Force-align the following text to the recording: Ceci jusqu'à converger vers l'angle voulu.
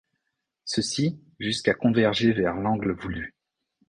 Ceci 0.65 1.21
jusqu'à 1.39 1.75
converger 1.75 2.33
vers 2.33 2.55
l'angle 2.55 2.91
voulu. 2.93 3.35